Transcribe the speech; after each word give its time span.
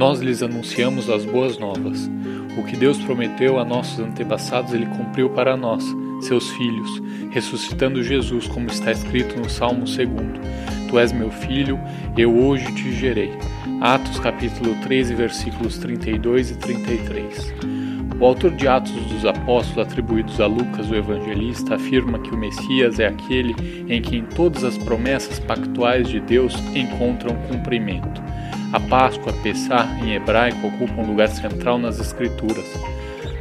Nós 0.00 0.18
lhes 0.18 0.42
anunciamos 0.42 1.10
as 1.10 1.26
boas 1.26 1.58
novas. 1.58 2.10
O 2.56 2.64
que 2.64 2.74
Deus 2.74 2.96
prometeu 2.96 3.58
a 3.58 3.66
nossos 3.66 4.00
antepassados, 4.00 4.72
ele 4.72 4.86
cumpriu 4.86 5.28
para 5.28 5.58
nós, 5.58 5.84
seus 6.22 6.48
filhos, 6.52 7.02
ressuscitando 7.30 8.02
Jesus, 8.02 8.46
como 8.46 8.68
está 8.68 8.92
escrito 8.92 9.38
no 9.38 9.50
Salmo 9.50 9.80
2. 9.80 9.98
Tu 10.88 10.98
és 10.98 11.12
meu 11.12 11.30
filho, 11.30 11.78
eu 12.16 12.34
hoje 12.34 12.64
te 12.74 12.90
gerei. 12.92 13.30
Atos 13.82 14.18
capítulo 14.20 14.74
13, 14.76 15.14
versículos 15.14 15.76
32 15.76 16.52
e 16.52 16.56
33. 16.56 17.54
O 18.18 18.24
autor 18.24 18.52
de 18.52 18.66
Atos 18.66 18.92
dos 18.92 19.26
Apóstolos, 19.26 19.86
atribuídos 19.86 20.40
a 20.40 20.46
Lucas, 20.46 20.90
o 20.90 20.94
evangelista, 20.94 21.74
afirma 21.74 22.18
que 22.20 22.30
o 22.30 22.38
Messias 22.38 22.98
é 22.98 23.06
aquele 23.06 23.54
em 23.86 24.00
quem 24.00 24.24
todas 24.24 24.64
as 24.64 24.78
promessas 24.78 25.38
pactuais 25.40 26.08
de 26.08 26.20
Deus 26.20 26.54
encontram 26.74 27.36
cumprimento. 27.50 28.29
A 28.72 28.78
Páscoa, 28.78 29.32
Pessah, 29.42 29.98
em 30.00 30.14
hebraico, 30.14 30.68
ocupa 30.68 31.02
um 31.02 31.06
lugar 31.06 31.28
central 31.28 31.76
nas 31.76 31.98
Escrituras. 31.98 32.66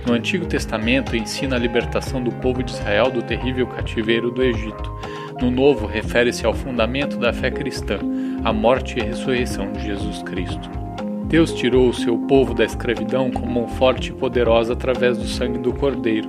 No 0.08 0.14
Antigo 0.14 0.48
Testamento, 0.48 1.16
ensina 1.16 1.56
a 1.56 1.60
libertação 1.60 2.24
do 2.24 2.32
povo 2.32 2.64
de 2.64 2.72
Israel 2.72 3.12
do 3.12 3.22
terrível 3.22 3.68
cativeiro 3.68 4.32
do 4.32 4.42
Egito. 4.42 4.92
No 5.40 5.52
Novo, 5.52 5.86
refere-se 5.86 6.48
ao 6.48 6.54
fundamento 6.54 7.18
da 7.18 7.32
fé 7.32 7.52
cristã, 7.52 8.00
a 8.44 8.52
morte 8.52 8.98
e 8.98 9.04
ressurreição 9.04 9.72
de 9.72 9.82
Jesus 9.82 10.24
Cristo. 10.24 10.68
Deus 11.28 11.54
tirou 11.54 11.90
o 11.90 11.94
seu 11.94 12.18
povo 12.18 12.56
da 12.56 12.66
escravidão 12.66 13.30
com 13.30 13.46
mão 13.46 13.68
forte 13.68 14.10
e 14.10 14.14
poderosa 14.14 14.74
através 14.74 15.16
do 15.16 15.28
sangue 15.28 15.60
do 15.60 15.72
Cordeiro. 15.72 16.28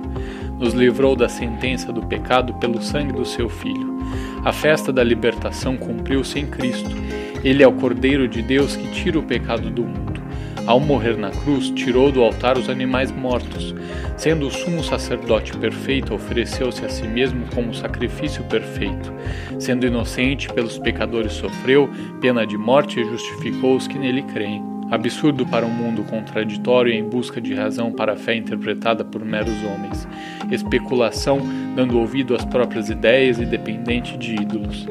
Nos 0.59 0.75
livrou 0.75 1.15
da 1.15 1.27
sentença 1.27 1.91
do 1.91 2.05
pecado 2.05 2.53
pelo 2.59 2.79
sangue 2.79 3.13
do 3.13 3.25
seu 3.25 3.49
Filho. 3.49 3.90
A 4.43 4.51
festa 4.51 4.91
da 4.91 5.03
libertação 5.03 5.77
cumpriu-se 5.77 6.39
em 6.39 6.47
Cristo 6.47 6.89
ele 7.43 7.63
é 7.63 7.67
o 7.67 7.73
Cordeiro 7.73 8.27
de 8.27 8.41
Deus 8.41 8.75
que 8.75 8.87
tira 8.91 9.17
o 9.17 9.23
pecado 9.23 9.71
do 9.71 9.83
mundo. 9.83 10.21
Ao 10.67 10.79
morrer 10.79 11.17
na 11.17 11.31
cruz, 11.31 11.71
tirou 11.71 12.11
do 12.11 12.21
altar 12.21 12.55
os 12.55 12.69
animais 12.69 13.11
mortos. 13.11 13.73
Sendo 14.15 14.45
o 14.45 14.51
sumo 14.51 14.83
sacerdote 14.83 15.57
perfeito, 15.57 16.13
ofereceu-se 16.13 16.85
a 16.85 16.89
si 16.89 17.07
mesmo 17.07 17.45
como 17.55 17.73
sacrifício 17.73 18.43
perfeito. 18.43 19.11
Sendo 19.57 19.87
inocente, 19.87 20.53
pelos 20.53 20.77
pecadores 20.77 21.33
sofreu 21.33 21.89
pena 22.21 22.45
de 22.45 22.57
morte 22.57 22.99
e 22.99 23.05
justificou 23.05 23.75
os 23.75 23.87
que 23.87 23.97
nele 23.97 24.21
creem. 24.21 24.63
Absurdo 24.91 25.45
para 25.45 25.65
um 25.65 25.69
mundo 25.69 26.03
contraditório 26.03 26.91
em 26.91 27.07
busca 27.07 27.39
de 27.39 27.53
razão 27.53 27.93
para 27.93 28.11
a 28.11 28.17
fé 28.17 28.35
interpretada 28.35 29.05
por 29.05 29.23
meros 29.23 29.63
homens. 29.63 30.05
Especulação, 30.51 31.39
dando 31.73 31.97
ouvido 31.97 32.35
às 32.35 32.43
próprias 32.43 32.89
ideias 32.89 33.39
e 33.39 33.45
dependente 33.45 34.17
de 34.17 34.35
ídolos 34.35 34.85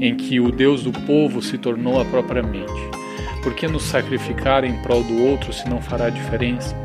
em 0.00 0.14
que 0.14 0.38
o 0.38 0.52
Deus 0.52 0.84
do 0.84 0.92
povo 0.92 1.42
se 1.42 1.58
tornou 1.58 2.00
a 2.00 2.04
própria 2.04 2.44
mente. 2.44 2.80
Por 3.42 3.54
que 3.54 3.66
nos 3.66 3.82
sacrificar 3.82 4.64
em 4.64 4.80
prol 4.82 5.02
do 5.02 5.24
outro 5.24 5.52
se 5.52 5.68
não 5.68 5.82
fará 5.82 6.10
diferença? 6.10 6.76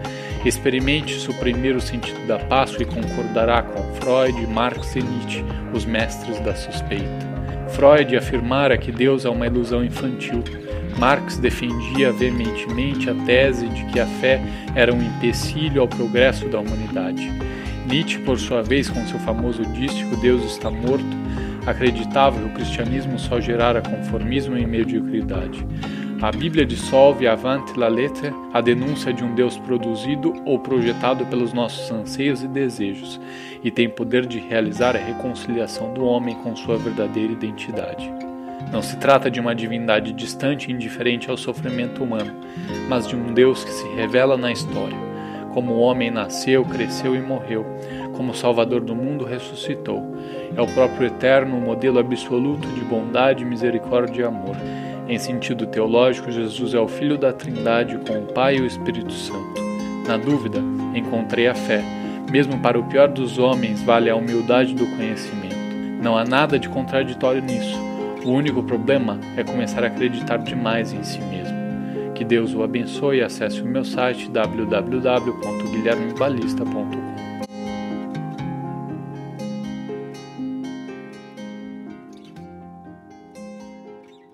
Experimente 0.44 1.20
suprimir 1.20 1.76
o 1.76 1.82
sentido 1.82 2.26
da 2.28 2.40
Páscoa 2.40 2.84
e 2.84 2.86
concordará 2.86 3.62
com 3.62 3.82
Freud, 3.96 4.48
Marx 4.48 4.96
e 4.96 5.04
Nietzsche, 5.04 5.46
os 5.74 5.86
mestres 5.86 6.40
da 6.40 6.56
suspeita. 6.56 7.36
Freud 7.70 8.16
afirmara 8.16 8.78
que 8.78 8.92
Deus 8.92 9.24
é 9.24 9.30
uma 9.30 9.48
ilusão 9.48 9.84
infantil. 9.84 10.44
Marx 10.98 11.38
defendia 11.38 12.12
veementemente 12.12 13.10
a 13.10 13.14
tese 13.26 13.68
de 13.68 13.86
que 13.86 14.00
a 14.00 14.06
fé 14.06 14.42
era 14.76 14.94
um 14.94 15.02
empecilho 15.02 15.82
ao 15.82 15.88
progresso 15.88 16.48
da 16.48 16.60
humanidade. 16.60 17.32
Nietzsche, 17.88 18.20
por 18.20 18.40
sua 18.40 18.64
vez, 18.64 18.90
com 18.90 19.06
seu 19.06 19.20
famoso 19.20 19.64
dístico 19.66 20.16
Deus 20.18 20.44
está 20.46 20.72
morto, 20.72 21.06
acreditava 21.68 22.40
que 22.40 22.46
o 22.46 22.54
cristianismo 22.54 23.20
só 23.20 23.40
gerara 23.40 23.82
conformismo 23.82 24.58
e 24.58 24.66
mediocridade. 24.66 25.66
A 26.22 26.32
Bíblia 26.32 26.66
dissolve 26.66 27.28
avante 27.28 27.78
la 27.78 27.90
lettre 27.90 28.34
a 28.54 28.62
denúncia 28.62 29.14
de 29.14 29.24
um 29.24 29.36
Deus 29.36 29.58
produzido 29.58 30.34
ou 30.46 30.58
projetado 30.58 31.26
pelos 31.26 31.52
nossos 31.52 31.92
anseios 31.92 32.42
e 32.42 32.48
desejos, 32.48 33.20
e 33.64 33.70
tem 33.70 33.90
poder 33.90 34.26
de 34.26 34.40
realizar 34.40 34.96
a 34.96 35.00
reconciliação 35.00 35.94
do 35.94 36.06
homem 36.06 36.36
com 36.36 36.56
sua 36.56 36.78
verdadeira 36.78 37.34
identidade. 37.34 38.10
Não 38.72 38.82
se 38.82 38.98
trata 38.98 39.30
de 39.30 39.40
uma 39.40 39.56
divindade 39.56 40.12
distante 40.12 40.70
e 40.70 40.74
indiferente 40.74 41.30
ao 41.30 41.38
sofrimento 41.38 42.04
humano, 42.04 42.34
mas 42.90 43.08
de 43.08 43.16
um 43.16 43.34
Deus 43.34 43.64
que 43.64 43.72
se 43.72 43.88
revela 43.96 44.38
na 44.38 44.52
história. 44.52 44.98
Como 45.54 45.74
o 45.74 45.80
homem 45.80 46.12
nasceu, 46.12 46.66
cresceu 46.66 47.16
e 47.16 47.22
morreu, 47.22 47.66
como 48.14 48.34
Salvador 48.34 48.82
do 48.82 48.94
mundo, 48.94 49.24
ressuscitou. 49.24 50.04
É 50.56 50.62
o 50.62 50.68
próprio 50.68 51.08
Eterno, 51.08 51.58
o 51.58 51.62
modelo 51.62 52.00
absoluto 52.00 52.68
de 52.68 52.82
bondade, 52.82 53.46
misericórdia 53.46 54.24
e 54.24 54.26
amor. 54.26 54.56
Em 55.08 55.18
sentido 55.18 55.66
teológico, 55.66 56.32
Jesus 56.32 56.74
é 56.74 56.80
o 56.80 56.88
Filho 56.88 57.18
da 57.18 57.32
Trindade 57.32 57.98
com 58.00 58.20
o 58.20 58.34
Pai 58.34 58.58
e 58.58 58.62
o 58.62 58.66
Espírito 58.66 59.14
Santo. 59.14 59.62
Na 60.08 60.18
dúvida, 60.18 60.60
encontrei 60.94 61.48
a 61.48 61.56
fé. 61.56 61.82
Mesmo 62.30 62.60
para 62.60 62.80
o 62.80 62.84
pior 62.84 63.08
dos 63.08 63.38
homens, 63.38 63.82
vale 63.82 64.10
a 64.10 64.16
humildade 64.16 64.74
do 64.74 64.86
conhecimento. 64.88 65.56
Não 66.02 66.18
há 66.18 66.26
nada 66.26 66.60
de 66.60 66.68
contraditório 66.68 67.42
nisso. 67.42 67.80
O 68.26 68.32
único 68.32 68.64
problema 68.64 69.20
é 69.38 69.44
começar 69.44 69.84
a 69.84 69.88
acreditar 69.88 70.38
demais 70.38 70.92
em 70.92 71.04
si 71.04 71.20
mesmo. 71.20 71.56
Que 72.16 72.26
Deus 72.26 72.56
o 72.56 72.64
abençoe 72.64 73.18
e 73.18 73.22
acesse 73.22 73.62
o 73.62 73.66
meu 73.66 73.86
site 73.86 74.28
www.guilhermebalista.com 74.32 77.15